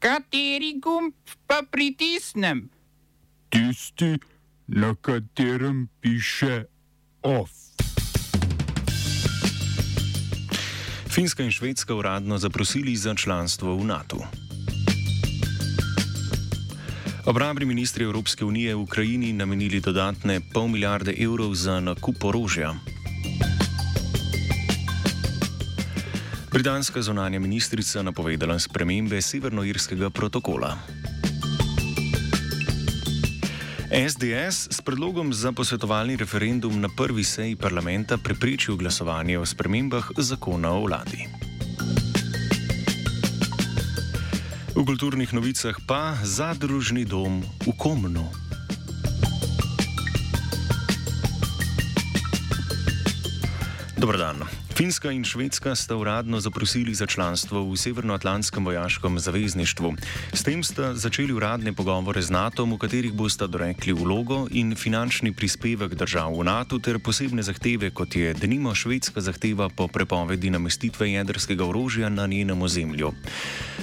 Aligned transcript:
Kateri 0.00 0.80
gumb 0.80 1.12
pa 1.46 1.60
pritisnem? 1.70 2.70
Tisti, 3.52 4.16
na 4.66 4.94
katerem 4.96 5.88
piše 6.00 6.64
OF. 7.22 7.50
Finska 11.08 11.42
in 11.42 11.52
Švedska 11.52 11.94
uradno 11.94 12.38
zaprosili 12.38 12.96
za 12.96 13.14
članstvo 13.14 13.76
v 13.76 13.84
NATO. 13.84 14.24
Obrambni 17.26 17.64
ministri 17.64 18.04
Evropske 18.04 18.44
unije 18.44 18.74
v 18.74 18.80
Ukrajini 18.80 19.32
namenili 19.32 19.80
dodatne 19.80 20.40
pol 20.52 20.68
milijarde 20.68 21.12
evrov 21.12 21.54
za 21.54 21.80
nakup 21.80 22.24
orožja. 22.24 22.74
Britanska 26.50 27.02
zunanja 27.02 27.38
ministrica 27.38 28.02
napovedala 28.02 28.58
spremembe 28.58 29.22
severnoirskega 29.22 30.10
protokola. 30.10 30.74
SDS 33.86 34.74
s 34.74 34.82
predlogom 34.82 35.30
za 35.30 35.52
posvetovalni 35.52 36.16
referendum 36.16 36.80
na 36.80 36.88
prvi 36.90 37.24
seji 37.24 37.56
parlamenta 37.56 38.18
preprečil 38.18 38.76
glasovanje 38.76 39.38
o 39.38 39.46
spremembah 39.46 40.10
zakona 40.18 40.74
o 40.74 40.82
vladi. 40.90 41.30
V 44.74 44.82
kulturnih 44.82 45.30
novicah 45.30 45.78
pa 45.86 46.18
zadružni 46.22 47.04
dom 47.06 47.46
v 47.62 47.70
Komnu. 47.78 48.26
Dobrodan. 53.94 54.59
Finska 54.80 55.10
in 55.12 55.24
Švedska 55.24 55.74
sta 55.76 55.96
uradno 55.96 56.40
zaprosili 56.40 56.94
za 56.94 57.06
članstvo 57.06 57.68
v 57.68 57.76
Severnoatlantskem 57.76 58.64
vojaškem 58.64 59.18
zavezništvu. 59.18 59.94
S 60.32 60.42
tem 60.42 60.64
sta 60.64 60.94
začeli 60.94 61.32
uradne 61.32 61.72
pogovore 61.72 62.22
z 62.22 62.30
NATO, 62.30 62.64
v 62.64 62.78
katerih 62.80 63.12
bosta 63.12 63.46
dorekli 63.46 63.92
vlogo 63.92 64.46
in 64.50 64.72
finančni 64.72 65.36
prispevek 65.36 65.94
držav 65.94 66.32
v 66.32 66.44
NATO 66.48 66.78
ter 66.78 66.96
posebne 66.98 67.42
zahteve, 67.42 67.90
kot 67.90 68.16
je 68.16 68.32
denimo 68.34 68.72
švedska 68.74 69.20
zahteva 69.20 69.68
po 69.68 69.84
prepovedi 69.88 70.50
namestitve 70.50 71.12
jedrskega 71.12 71.64
orožja 71.64 72.08
na 72.08 72.26
njenem 72.26 72.62
ozemlju. 72.62 73.12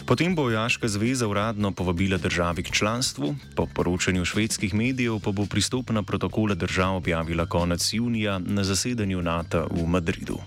Potem 0.05 0.35
bo 0.35 0.49
vojaška 0.49 0.87
zveza 0.87 1.27
uradno 1.27 1.71
povabila 1.71 2.17
državi 2.17 2.63
k 2.63 2.73
članstvu, 2.73 3.35
po 3.55 3.67
poročanju 3.69 4.25
švedskih 4.25 4.73
medijev 4.73 5.19
pa 5.19 5.31
bo 5.31 5.45
pristopna 5.45 6.03
protokola 6.03 6.55
držav 6.55 6.95
objavila 6.95 7.45
konec 7.45 7.93
junija 7.93 8.39
na 8.39 8.63
zasedanju 8.63 9.21
NATO 9.21 9.67
v 9.71 9.85
Madridu. 9.87 10.41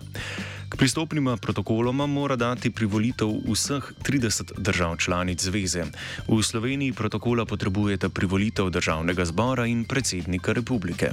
K 0.70 0.76
pristopnima 0.76 1.36
protokoloma 1.36 2.06
mora 2.06 2.36
dati 2.36 2.70
privolitev 2.70 3.28
vseh 3.52 3.92
30 4.02 4.52
držav 4.58 4.96
članic 4.96 5.42
zveze. 5.42 5.84
V 6.28 6.42
Sloveniji 6.42 6.92
protokola 6.92 7.44
potrebujete 7.44 8.08
privolitev 8.08 8.70
državnega 8.70 9.24
zbora 9.24 9.66
in 9.66 9.84
predsednika 9.84 10.52
republike. 10.52 11.10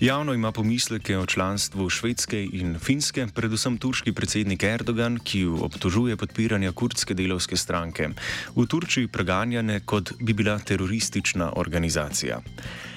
Javno 0.00 0.34
ima 0.34 0.52
pomisleke 0.52 1.18
o 1.18 1.26
članstvu 1.26 1.90
Švedske 1.90 2.48
in 2.52 2.78
Finske, 2.78 3.26
predvsem 3.34 3.78
turški 3.78 4.12
predsednik 4.12 4.62
Erdogan, 4.62 5.18
ki 5.18 5.40
jo 5.40 5.54
obtožuje 5.64 6.16
podpiranja 6.16 6.72
kurdske 6.72 7.14
delovske 7.14 7.56
stranke. 7.56 8.08
V 8.56 8.66
Turčiji 8.66 9.08
preganjane, 9.08 9.80
kot 9.80 10.12
bi 10.20 10.32
bila 10.32 10.58
teroristična 10.58 11.52
organizacija. 11.56 12.40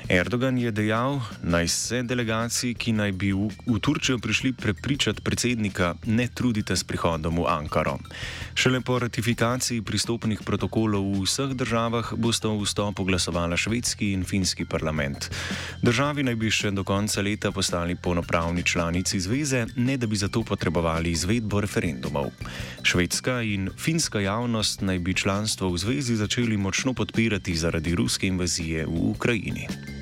Erdogan 0.07 0.57
je 0.57 0.71
dejal, 0.71 1.19
naj 1.43 1.67
se 1.67 1.97
delegaciji, 2.03 2.77
ki 2.79 2.93
naj 2.95 3.11
bi 3.11 3.33
v, 3.35 3.49
v 3.67 3.79
Turčijo 3.83 4.15
prišli 4.23 4.53
prepričati 4.55 5.19
predsednika, 5.21 5.95
ne 6.07 6.29
trudite 6.31 6.75
s 6.79 6.87
prihodom 6.87 7.43
v 7.43 7.47
Ankaro. 7.51 7.97
Šele 8.55 8.79
po 8.79 8.99
ratifikaciji 9.03 9.83
pristopnih 9.83 10.39
protokolov 10.47 11.03
v 11.11 11.25
vseh 11.27 11.51
državah 11.51 12.13
boste 12.15 12.47
v 12.47 12.63
vstopu 12.63 13.03
glasovala 13.03 13.59
švedski 13.59 14.13
in 14.15 14.23
finski 14.23 14.63
parlament. 14.63 15.27
Državi 15.83 16.23
naj 16.23 16.39
bi 16.39 16.53
še 16.55 16.71
do 16.71 16.87
konca 16.87 17.19
leta 17.19 17.51
postali 17.51 17.99
polnopravni 17.99 18.63
članici 18.63 19.19
zveze, 19.19 19.65
ne 19.75 19.99
da 19.99 20.07
bi 20.07 20.15
zato 20.15 20.39
potrebovali 20.47 21.11
izvedbo 21.11 21.59
referendumov. 21.59 22.31
Švedska 22.79 23.41
in 23.43 23.67
finska 23.75 24.23
javnost 24.23 24.87
naj 24.87 25.03
bi 25.03 25.11
članstvo 25.11 25.75
v 25.75 25.83
zvezi 25.83 26.15
začeli 26.15 26.55
močno 26.55 26.95
podpirati 26.95 27.59
zaradi 27.59 27.91
ruske 27.91 28.31
invazije 28.31 28.87
v 28.87 29.11
Ukrajini. 29.11 29.96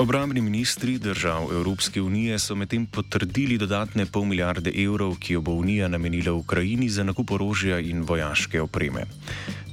Obrambni 0.00 0.40
ministri 0.40 0.98
držav 0.98 1.52
Evropske 1.52 2.02
unije 2.02 2.38
so 2.38 2.54
medtem 2.54 2.86
potrdili 2.86 3.58
dodatne 3.58 4.06
pol 4.06 4.24
milijarde 4.24 4.72
evrov, 4.82 5.18
ki 5.20 5.32
jo 5.32 5.40
bo 5.40 5.52
Unija 5.52 5.88
namenila 5.88 6.32
Ukrajini 6.32 6.88
za 6.88 7.04
nakup 7.04 7.30
orožja 7.30 7.78
in 7.80 8.00
vojaške 8.08 8.62
opreme. 8.62 9.02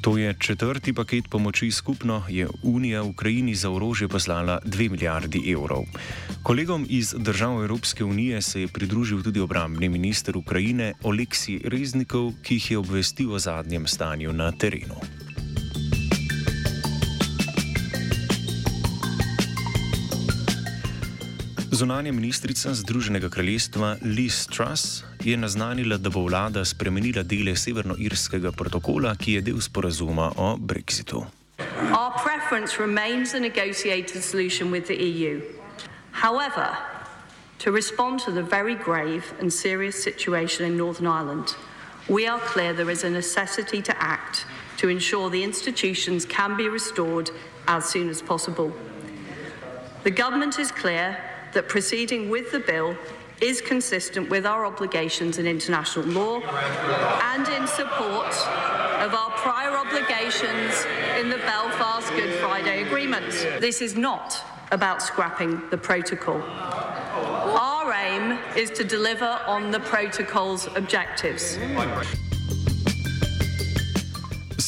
To 0.02 0.18
je 0.18 0.34
četrti 0.40 0.94
paket 0.94 1.30
pomoči 1.30 1.72
skupno, 1.72 2.24
je 2.30 2.48
Unija 2.64 3.04
Ukrajini 3.04 3.56
za 3.56 3.70
orožje 3.72 4.08
poslala 4.08 4.60
2 4.66 4.90
milijardi 4.92 5.52
evrov. 5.52 5.84
Kolegom 6.44 6.86
iz 6.90 7.16
držav 7.18 7.62
Evropske 7.62 8.04
unije 8.04 8.42
se 8.42 8.62
je 8.62 8.68
pridružil 8.68 9.24
tudi 9.24 9.40
obrambni 9.40 9.90
minister 9.90 10.38
Ukrajine 10.38 10.94
Oleksij 11.04 11.62
Reznikov, 11.64 12.34
ki 12.44 12.56
jih 12.56 12.72
je 12.72 12.78
obvestil 12.78 13.34
o 13.34 13.40
zadnjem 13.40 13.88
stanju 13.88 14.34
na 14.34 14.52
terenu. 14.52 15.27
Zunanja 21.78 22.12
ministrica 22.12 22.74
Združenega 22.74 23.30
kraljestva 23.30 23.98
Liz 24.02 24.48
Truss 24.48 25.04
je 25.24 25.38
naznanila, 25.38 25.98
da 25.98 26.10
bo 26.10 26.24
vlada 26.26 26.66
spremenila 26.66 27.22
dele 27.24 27.54
severnoirskega 27.56 28.52
protokola, 28.52 29.14
ki 29.16 29.34
je 29.34 29.42
del 29.42 29.62
sporazuma 29.62 30.32
o 30.38 30.58
Brexitu. 30.58 31.22
Our 31.94 32.12
preference 32.24 32.82
remains 32.82 33.34
a 33.34 33.40
negotiated 33.40 34.24
solution 34.24 34.72
with 34.72 34.88
the 34.88 34.96
EU. 34.96 35.42
However, 36.12 36.78
to 37.60 37.72
respond 37.72 38.26
to 38.26 38.32
the 38.32 38.44
very 38.44 38.76
grave 38.76 39.24
and 39.40 39.54
serious 39.54 40.04
situation 40.04 40.66
in 40.66 40.78
Northern 40.78 41.08
Ireland, 41.08 41.56
we 42.10 42.26
are 42.26 42.42
clear 42.54 42.74
there 42.74 42.94
is 42.94 43.04
a 43.04 43.10
necessity 43.10 43.82
to 43.82 43.94
act 44.02 44.46
to 44.78 44.90
ensure 44.90 45.30
the 45.30 45.44
institutions 45.44 46.26
can 46.26 46.58
be 46.58 46.70
restored 46.70 47.30
as 47.68 47.86
soon 47.86 48.10
as 48.10 48.22
possible. 48.22 48.72
The 50.04 50.12
government 50.24 50.58
is 50.58 50.72
clear 50.72 51.27
that 51.54 51.68
proceeding 51.68 52.30
with 52.30 52.52
the 52.52 52.60
bill 52.60 52.96
is 53.42 53.62
consistent 53.62 54.30
with 54.30 54.46
our 54.46 54.66
obligations 54.66 55.38
in 55.38 55.46
international 55.46 56.06
law 56.08 56.40
and 56.42 57.48
in 57.50 57.68
support 57.68 58.34
of 59.00 59.14
our 59.14 59.30
prior 59.32 59.78
obligations 59.78 60.86
in 61.20 61.30
the 61.30 61.38
Belfast 61.38 62.10
Good 62.14 62.34
Friday 62.40 62.84
Agreement. 62.84 63.30
This 63.60 63.82
is 63.82 63.96
not 63.96 64.44
about 64.72 65.02
scrapping 65.02 65.62
the 65.70 65.78
protocol. 65.78 66.42
Our 66.42 67.94
aim 67.94 68.40
is 68.56 68.72
to 68.72 68.84
deliver 68.84 69.40
on 69.46 69.72
the 69.72 69.80
protocol's 69.80 70.68
objectives. 70.76 71.58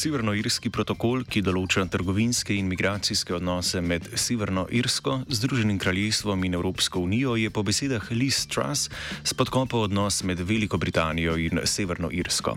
Severnoirski 0.00 0.70
protokol, 0.72 1.26
ki 1.28 1.42
določa 1.44 1.82
trgovinske 1.92 2.54
in 2.56 2.70
migracijske 2.70 3.34
odnose 3.36 3.82
med 3.84 4.06
Severno 4.16 4.62
Irsko, 4.72 5.18
Združenim 5.28 5.76
kraljestvom 5.82 6.46
in 6.48 6.56
Evropsko 6.56 7.02
unijo, 7.04 7.34
je 7.36 7.50
po 7.52 7.60
besedah 7.66 8.06
Liz 8.16 8.46
Truss 8.48 8.88
spodkopal 9.28 9.90
odnos 9.90 10.22
med 10.24 10.40
Veliko 10.40 10.80
Britanijo 10.80 11.36
in 11.36 11.60
Severno 11.68 12.08
Irsko. 12.08 12.56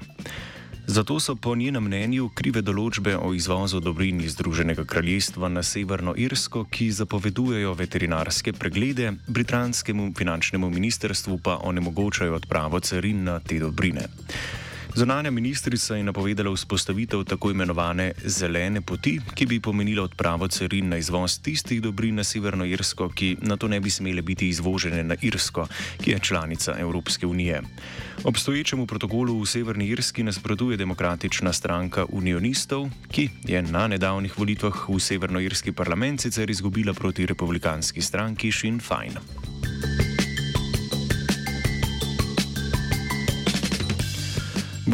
Zato 0.88 1.20
so 1.20 1.36
po 1.36 1.56
njenem 1.60 1.84
mnenju 1.84 2.30
krive 2.36 2.64
določbe 2.64 3.18
o 3.20 3.34
izvozu 3.36 3.84
dobrin 3.84 4.24
iz 4.24 4.38
Združenega 4.38 4.88
kraljestva 4.88 5.52
na 5.52 5.68
Severno 5.68 6.16
Irsko, 6.16 6.64
ki 6.72 6.94
zapovedujejo 6.96 7.76
veterinarske 7.76 8.56
preglede, 8.56 9.18
britanskemu 9.28 10.14
finančnemu 10.16 10.72
ministrstvu 10.72 11.42
pa 11.44 11.60
onemogočajo 11.60 12.40
odpravo 12.40 12.80
carin 12.80 13.26
na 13.28 13.42
te 13.44 13.60
dobrine. 13.60 14.08
Zonanja 14.96 15.32
ministrica 15.32 15.96
je 15.96 16.04
napovedala 16.04 16.54
vzpostavitev 16.54 17.24
tako 17.24 17.52
imenovane 17.52 18.12
zelene 18.26 18.82
poti, 18.82 19.20
ki 19.34 19.46
bi 19.46 19.60
pomenila 19.60 20.04
odpravo 20.04 20.48
carin 20.48 20.90
na 20.90 20.98
izvoz 20.98 21.40
tistih 21.42 21.82
dobrin 21.82 22.16
na 22.16 22.24
Severno 22.24 22.66
Irsko, 22.66 23.10
ki 23.10 23.38
na 23.42 23.58
to 23.58 23.68
ne 23.68 23.80
bi 23.80 23.90
smele 23.90 24.22
biti 24.22 24.50
izvožene 24.50 25.04
na 25.04 25.16
Irsko, 25.22 25.68
ki 26.02 26.12
je 26.12 26.20
članica 26.20 26.76
Evropske 26.80 27.28
unije. 27.28 27.62
Obstoječemu 28.24 28.86
protokolu 28.88 29.42
v 29.42 29.46
Severni 29.46 29.88
Irski 29.88 30.24
nasprotuje 30.24 30.78
demokratična 30.78 31.54
stranka 31.54 32.06
unionistov, 32.10 32.90
ki 33.12 33.30
je 33.44 33.62
na 33.62 33.88
nedavnih 33.88 34.38
volitvah 34.38 34.90
v 34.90 35.00
Severnoirski 35.00 35.72
parlament 35.72 36.22
sicer 36.22 36.50
izgubila 36.50 36.94
proti 36.94 37.26
republikanski 37.26 38.02
stranki 38.02 38.52
Sinn 38.52 38.80
Fein. 38.80 39.18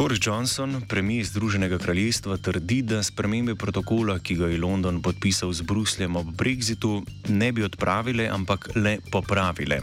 Boris 0.00 0.18
Johnson, 0.22 0.82
premijer 0.88 1.26
Združenega 1.26 1.78
kraljestva, 1.78 2.36
trdi, 2.36 2.82
da 2.82 3.02
spremembe 3.02 3.54
protokola, 3.54 4.18
ki 4.18 4.34
ga 4.34 4.46
je 4.48 4.58
London 4.58 5.02
podpisal 5.02 5.52
z 5.52 5.60
Brusljem 5.62 6.16
ob 6.16 6.30
Brexitu, 6.36 7.02
ne 7.28 7.52
bi 7.52 7.64
odpravile, 7.64 8.24
ampak 8.32 8.70
le 8.74 8.96
popravile. 9.12 9.80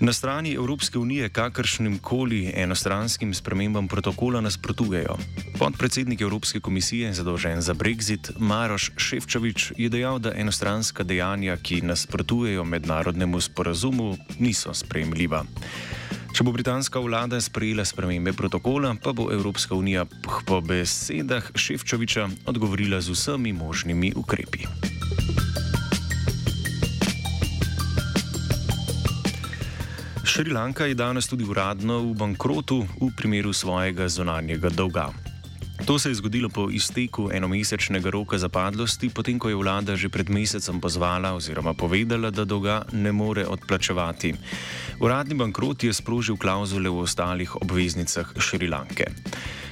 Na 0.00 0.12
strani 0.12 0.54
Evropske 0.54 0.98
unije 0.98 1.28
kakršnim 1.28 1.98
koli 1.98 2.50
enostranskim 2.56 3.34
spremembam 3.34 3.88
protokola 3.88 4.40
nasprotujejo. 4.40 5.14
Podpredsednik 5.58 6.20
Evropske 6.20 6.60
komisije, 6.60 7.14
zadolžen 7.14 7.62
za 7.62 7.74
Brexit, 7.74 8.32
Maroš 8.38 8.90
Ševčovič, 8.96 9.72
je 9.76 9.88
dejal, 9.88 10.18
da 10.18 10.34
enostranska 10.34 11.02
dejanja, 11.02 11.56
ki 11.56 11.84
nasprotujejo 11.86 12.64
mednarodnemu 12.64 13.40
sporazumu, 13.40 14.16
niso 14.38 14.74
sprejemljiva. 14.74 15.44
Če 16.32 16.46
bo 16.48 16.52
britanska 16.56 16.96
vlada 16.96 17.36
sprejela 17.44 17.84
spremembe 17.84 18.32
protokola, 18.32 18.94
pa 18.96 19.12
bo 19.12 19.28
Evropska 19.28 19.76
unija 19.76 20.06
po 20.48 20.62
besedah 20.64 21.50
Ševčoviča 21.52 22.24
odgovorila 22.48 23.00
z 23.04 23.12
vsemi 23.12 23.52
možnimi 23.52 24.14
ukrepi. 24.16 24.64
Šrilanka 30.24 30.88
je 30.88 30.96
danes 30.96 31.28
tudi 31.28 31.44
uradno 31.44 32.00
v 32.00 32.16
bankrotu 32.16 32.80
v 32.96 33.10
primeru 33.12 33.52
svojega 33.52 34.08
zonanjega 34.08 34.72
dolga. 34.72 35.31
To 35.86 35.98
se 35.98 36.08
je 36.08 36.14
zgodilo 36.14 36.48
po 36.48 36.70
izteku 36.70 37.30
enomesečnega 37.32 38.10
roka 38.10 38.38
zapadlosti, 38.38 39.10
potem 39.10 39.38
ko 39.38 39.48
je 39.50 39.58
vlada 39.58 39.96
že 39.98 40.08
pred 40.08 40.30
mesecem 40.30 40.78
pozvala 40.80 41.34
oziroma 41.34 41.74
povedala, 41.74 42.30
da 42.30 42.44
dolga 42.44 42.86
ne 42.92 43.12
more 43.12 43.42
odplačevati. 43.46 44.34
Uradni 45.02 45.34
bankrot 45.34 45.84
je 45.84 45.92
sprožil 45.92 46.38
klauzule 46.38 46.86
v 46.86 47.02
ostalih 47.02 47.56
obveznicah 47.58 48.30
Šrilanke. 48.38 49.10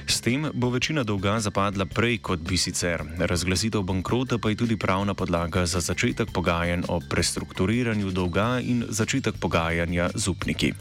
S 0.07 0.19
tem 0.19 0.51
bo 0.53 0.69
večina 0.69 1.03
dolga 1.07 1.39
zapadla 1.39 1.87
prej, 1.87 2.19
kot 2.19 2.43
bi 2.43 2.57
sicer. 2.59 2.99
Razglasitev 3.17 3.81
bankrota 3.81 4.35
pa 4.37 4.51
je 4.51 4.59
tudi 4.59 4.75
pravna 4.75 5.13
podlaga 5.13 5.65
za 5.65 5.79
začetek 5.79 6.35
pogajanj 6.35 6.91
o 6.91 6.99
prestrukturiranju 6.99 8.11
dolga 8.11 8.59
in 8.59 8.83
začetek 8.89 9.39
pogajanja 9.39 10.11
z 10.15 10.27
upniki. 10.27 10.73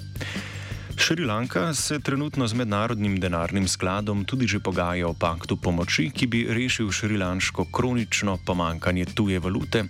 Šrilanka 1.00 1.74
se 1.74 2.00
trenutno 2.00 2.46
z 2.46 2.54
mednarodnim 2.54 3.20
denarnim 3.20 3.68
skladom 3.68 4.24
tudi 4.24 4.46
že 4.46 4.60
pogaja 4.60 5.08
o 5.08 5.14
paktu 5.16 5.56
pomoči, 5.56 6.10
ki 6.12 6.26
bi 6.26 6.44
rešil 6.44 6.92
šrilanško 6.92 7.64
kronično 7.72 8.36
pomankanje 8.44 9.06
tuje 9.16 9.40
valute. 9.40 9.86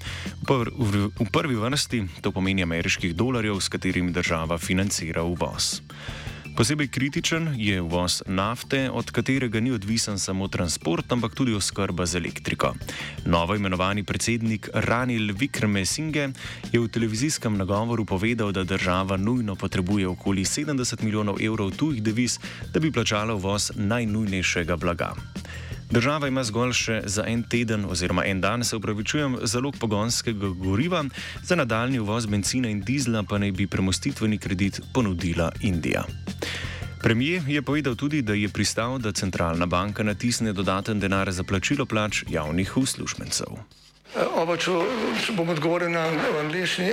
V, 0.47 0.47
pr 0.47 0.71
v 1.19 1.27
prvi 1.33 1.59
vrsti 1.59 2.23
to 2.23 2.31
pomeni 2.31 2.63
ameriških 2.63 3.17
dolarjev, 3.17 3.59
s 3.59 3.69
katerimi 3.69 4.15
država 4.15 4.59
financira 4.59 5.27
uvoz. 5.27 5.83
Posebej 6.61 6.89
kritičen 6.93 7.55
je 7.57 7.81
uvoz 7.81 8.23
nafte, 8.27 8.91
od 8.93 9.11
katerega 9.11 9.61
ni 9.61 9.71
odvisen 9.73 10.19
samo 10.19 10.49
transport, 10.49 11.13
ampak 11.13 11.33
tudi 11.35 11.55
oskrba 11.57 12.07
z 12.07 12.21
elektriko. 12.21 12.75
Novo 13.25 13.57
imenovani 13.57 14.05
predsednik 14.05 14.69
Ranil 14.75 15.33
Vikrmesinge 15.33 16.29
je 16.73 16.81
v 16.81 16.89
televizijskem 16.89 17.57
nagovoru 17.57 18.05
povedal, 18.05 18.53
da 18.53 18.65
država 18.65 19.17
nujno 19.17 19.57
potrebuje 19.57 20.09
okoli 20.09 20.45
70 20.45 21.03
milijonov 21.03 21.41
evrov 21.41 21.71
tujih 21.71 22.03
deviz, 22.03 22.37
da 22.75 22.81
bi 22.81 22.93
plačala 22.93 23.35
uvoz 23.35 23.73
najnujnejšega 23.77 24.77
blaga. 24.77 25.15
Država 25.91 26.29
ima 26.29 26.45
zgolj 26.45 26.73
še 26.77 26.99
za 27.07 27.25
en 27.27 27.41
teden 27.43 27.87
oziroma 27.89 28.27
en 28.27 28.41
dan, 28.41 28.65
se 28.65 28.77
upravičujem, 28.77 29.39
zalog 29.43 29.81
pogonskega 29.81 30.53
goriva, 30.61 31.05
za 31.43 31.57
nadaljni 31.57 31.99
uvoz 31.99 32.27
benzina 32.27 32.69
in 32.69 32.85
dizla 32.85 33.23
pa 33.23 33.39
naj 33.39 33.53
bi 33.53 33.67
premostitveni 33.67 34.39
kredit 34.39 34.81
ponudila 34.93 35.51
Indija. 35.61 36.05
Premijer 37.01 37.43
je 37.49 37.63
povedal 37.63 37.95
tudi, 37.95 38.23
da 38.23 38.35
je 38.35 38.49
pristal, 38.49 38.99
da 38.99 39.13
centralna 39.13 39.67
banka 39.67 40.03
natisne 40.03 40.53
dodaten 40.53 41.01
denar 41.01 41.33
za 41.33 41.45
plačilo 41.45 41.87
plač 41.87 42.25
javnih 42.29 42.77
uslužbencev. 42.77 43.57
Oba, 44.37 44.57
če, 44.57 44.75
bom 45.37 45.49
odgovoril 45.49 45.91
na 45.91 46.09
angliški. 46.43 46.93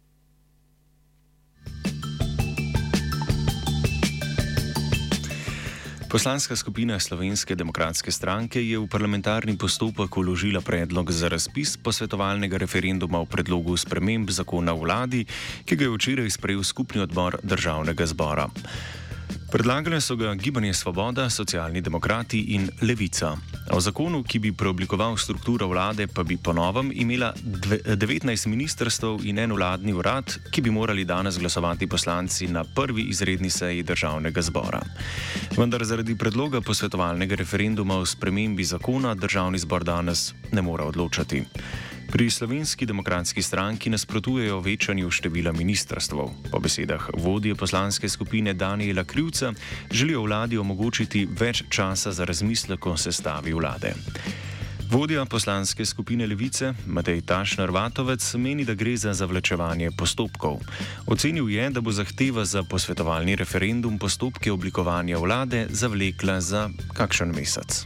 Poslanska 6.11 6.55
skupina 6.59 6.99
Slovenske 6.99 7.55
demokratske 7.55 8.11
stranke 8.11 8.59
je 8.59 8.75
v 8.75 8.83
parlamentarni 8.83 9.55
postopek 9.55 10.17
uložila 10.19 10.59
predlog 10.59 11.07
za 11.07 11.31
razpis 11.31 11.77
posvetovalnega 11.79 12.59
referenduma 12.59 13.23
o 13.23 13.25
predlogu 13.25 13.77
sprememb 13.79 14.27
zakona 14.27 14.75
o 14.75 14.83
vladi, 14.83 15.23
ki 15.63 15.79
ga 15.79 15.87
je 15.87 15.93
včeraj 15.95 16.35
sprejel 16.35 16.67
skupni 16.67 16.99
odbor 16.99 17.39
državnega 17.39 18.03
zbora. 18.11 18.49
Predlagale 19.51 20.01
so 20.01 20.15
ga 20.15 20.33
Gibanje 20.35 20.73
Svoboda, 20.73 21.29
Socialni 21.29 21.81
demokrati 21.81 22.55
in 22.55 22.69
Levica. 22.81 23.35
O 23.71 23.79
zakonu, 23.79 24.23
ki 24.23 24.39
bi 24.39 24.51
preoblikoval 24.51 25.17
strukturo 25.17 25.67
vlade, 25.67 26.07
pa 26.07 26.23
bi 26.23 26.37
po 26.37 26.53
novem 26.53 26.91
imela 26.95 27.33
19 27.35 28.47
ministrstv 28.47 29.25
in 29.27 29.39
en 29.39 29.51
vladni 29.51 29.93
urad, 29.93 30.37
ki 30.51 30.61
bi 30.61 30.71
morali 30.71 31.05
danes 31.05 31.39
glasovati 31.39 31.87
poslanci 31.87 32.47
na 32.47 32.63
prvi 32.63 33.09
izredni 33.11 33.49
seji 33.49 33.83
državnega 33.83 34.41
zbora. 34.41 34.81
Vendar 35.57 35.83
zaradi 35.83 36.15
predloga 36.15 36.61
posvetovalnega 36.61 37.35
referenduma 37.35 37.97
o 37.97 38.05
spremembi 38.05 38.63
zakona 38.63 39.15
državni 39.15 39.59
zbor 39.59 39.83
danes 39.83 40.33
ne 40.51 40.61
more 40.61 40.83
odločati. 40.83 41.43
Pri 42.11 42.29
slovenski 42.29 42.85
demokratski 42.85 43.41
stranki 43.41 43.89
nasprotujejo 43.89 44.59
večanju 44.59 45.11
števila 45.11 45.51
ministrstv. 45.51 46.15
Po 46.51 46.59
besedah 46.59 47.09
vodje 47.17 47.55
poslanske 47.55 48.09
skupine 48.09 48.53
Daniela 48.53 49.03
Krivca 49.03 49.53
želijo 49.91 50.21
vladi 50.21 50.57
omogočiti 50.57 51.27
več 51.39 51.63
časa 51.69 52.11
za 52.11 52.25
razmislek 52.25 52.85
o 52.85 52.97
sestavi 52.97 53.53
vlade. 53.53 53.93
Vodja 54.91 55.25
poslanske 55.25 55.85
skupine 55.85 56.27
Levice 56.27 56.73
Matej 56.85 57.21
Tašner 57.21 57.71
Vatovec 57.71 58.33
meni, 58.33 58.65
da 58.65 58.73
gre 58.73 58.97
za 58.97 59.13
zavlačevanje 59.13 59.91
postopkov. 59.97 60.59
Ocenil 61.07 61.49
je, 61.49 61.69
da 61.69 61.81
bo 61.81 61.91
zahteva 61.91 62.45
za 62.45 62.63
posvetovalni 62.63 63.35
referendum 63.35 63.99
postopke 63.99 64.51
oblikovanja 64.51 65.17
vlade 65.17 65.67
zavlekla 65.69 66.41
za 66.41 66.69
kakšen 66.93 67.31
mesec. 67.31 67.85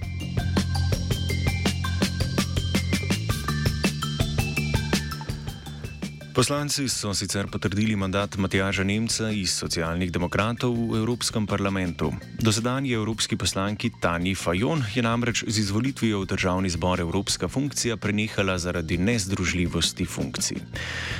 Poslanci 6.36 6.89
so 6.92 7.13
sicer 7.15 7.48
potrdili 7.48 7.96
mandat 7.96 8.36
Matjaža 8.36 8.84
Nemca 8.84 9.30
iz 9.32 9.54
socialnih 9.56 10.12
demokratov 10.12 10.75
v 10.75 10.98
Evropskem 11.00 11.48
parlamentu. 11.48 12.12
Dosedanji 12.44 12.92
evropski 12.92 13.39
poslanki 13.39 13.88
Tani 14.04 14.36
Fajon 14.36 14.84
je 14.92 15.00
namreč 15.00 15.46
z 15.48 15.63
izvolitvijo 15.63 16.20
v 16.20 16.27
državni 16.27 16.70
zbor 16.70 17.00
evropska 17.00 17.48
funkcija 17.48 17.96
prenehala 17.98 18.58
zaradi 18.60 18.98
nezdružljivosti 18.98 20.06
funkcij. 20.06 20.60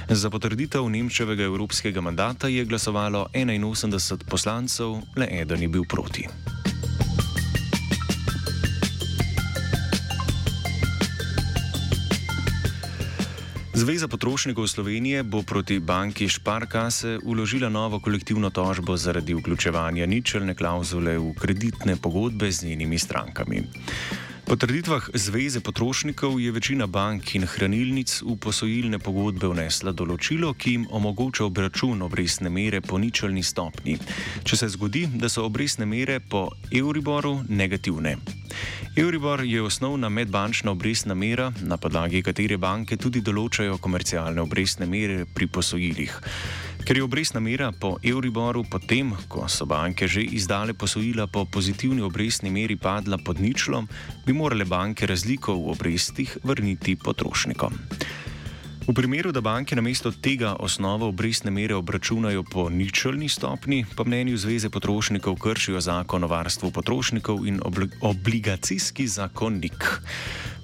Za 0.10 0.30
potrditev 0.30 0.84
Nemčevega 0.84 1.48
evropskega 1.48 2.02
mandata 2.02 2.52
je 2.52 2.66
glasovalo 2.66 3.30
81 3.32 4.28
poslancev, 4.28 5.00
le 5.16 5.32
eden 5.32 5.62
je 5.62 5.72
bil 5.72 5.88
proti. 5.88 6.28
Zveza 13.76 14.08
potrošnikov 14.08 14.68
Slovenije 14.68 15.24
bo 15.24 15.44
proti 15.44 15.80
banki 15.80 16.30
Šparkase 16.30 17.20
uložila 17.24 17.70
novo 17.70 18.00
kolektivno 18.00 18.50
tožbo 18.50 18.98
zaradi 18.98 19.34
vključevanja 19.34 20.06
ničelne 20.06 20.56
klauzule 20.56 21.18
v 21.18 21.34
kreditne 21.36 21.96
pogodbe 21.96 22.52
z 22.52 22.64
njenimi 22.64 23.00
strankami. 23.00 23.64
Po 24.46 24.56
trditvah 24.56 25.10
Zveze 25.14 25.60
potrošnikov 25.60 26.40
je 26.40 26.52
večina 26.52 26.88
bank 26.88 27.36
in 27.36 27.44
hranilnic 27.44 28.22
v 28.22 28.38
posojilne 28.40 29.00
pogodbe 29.00 29.48
vnesla 29.52 29.92
določilo, 29.92 30.54
ki 30.54 30.72
jim 30.72 30.88
omogoča 30.92 31.44
obračun 31.44 32.02
obrestne 32.02 32.50
mere 32.50 32.82
po 32.82 32.98
ničelni 32.98 33.44
stopni, 33.44 33.98
če 34.44 34.56
se 34.56 34.70
zgodi, 34.70 35.08
da 35.20 35.30
so 35.30 35.44
obrestne 35.44 35.86
mere 35.86 36.20
po 36.20 36.48
Euriboru 36.72 37.42
negativne. 37.50 38.16
Euribor 38.98 39.44
je 39.44 39.62
osnovna 39.62 40.10
medbančna 40.10 40.72
obrestna 40.72 41.14
mera, 41.14 41.52
na 41.62 41.76
podlagi 41.78 42.22
katere 42.24 42.56
banke 42.56 42.96
tudi 42.96 43.20
določajo 43.20 43.76
komercialne 43.84 44.40
obrestne 44.40 44.88
mere 44.88 45.26
pri 45.28 45.50
posojilih. 45.52 46.14
Ker 46.88 47.02
je 47.02 47.04
obrestna 47.04 47.42
mera 47.44 47.74
po 47.76 47.98
Euriboru 48.00 48.64
potem, 48.64 49.12
ko 49.28 49.50
so 49.52 49.68
banke 49.68 50.08
že 50.08 50.24
izdale 50.24 50.72
posojila 50.72 51.28
po 51.28 51.44
pozitivni 51.44 52.08
obrestni 52.08 52.54
meri 52.56 52.80
padla 52.80 53.20
pod 53.20 53.44
ničlo, 53.44 53.84
bi 54.24 54.32
morale 54.32 54.64
banke 54.64 55.04
razliko 55.04 55.60
v 55.60 55.76
obrestih 55.76 56.38
vrniti 56.48 56.96
potrošnikom. 56.96 57.76
V 58.86 58.94
primeru, 58.94 59.32
da 59.34 59.42
banke 59.42 59.74
namesto 59.76 60.12
tega 60.14 60.56
osnovo 60.62 61.08
obrestne 61.10 61.52
mere 61.52 61.74
obračunajo 61.76 62.44
po 62.44 62.70
ničelni 62.70 63.30
stopni, 63.30 63.86
pa 63.96 64.04
mnenju 64.04 64.38
Zveze 64.38 64.70
potrošnikov 64.70 65.36
kršijo 65.42 65.82
zakon 65.82 66.24
o 66.24 66.28
varstvu 66.28 66.70
potrošnikov 66.72 67.48
in 67.48 67.58
obligacijski 68.02 69.08
zakonnik. 69.08 70.02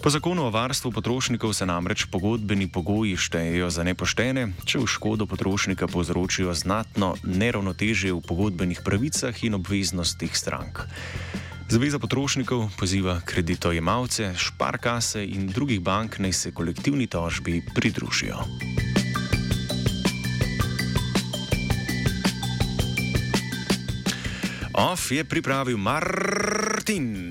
Po 0.04 0.10
zakonu 0.10 0.46
o 0.46 0.50
varstvu 0.54 0.92
potrošnikov 0.92 1.54
se 1.54 1.66
namreč 1.66 2.06
pogodbeni 2.12 2.70
pogoji 2.70 3.18
štejejo 3.18 3.70
za 3.70 3.84
nepoštene, 3.84 4.48
če 4.66 4.86
v 4.86 4.86
škodo 4.86 5.26
potrošnika 5.26 5.90
povzročijo 5.90 6.54
znatno 6.54 7.16
neravnotežje 7.26 8.14
v 8.14 8.22
pogodbenih 8.22 8.86
pravicah 8.86 9.44
in 9.44 9.58
obveznostih 9.58 10.38
strank. 10.38 10.86
Zveza 11.72 12.04
potrošnikov 12.04 12.76
poziva 12.76 13.22
kreditojemalce, 13.24 14.34
šparkase 14.36 15.24
in 15.24 15.48
drugih 15.48 15.80
bank 15.80 16.20
naj 16.20 16.34
se 16.34 16.52
kolektivni 16.52 17.08
tožbi 17.08 17.64
pridružijo. 17.76 18.44
OF 24.76 25.12
je 25.12 25.24
pripravil 25.24 25.78
Martin. 25.78 27.31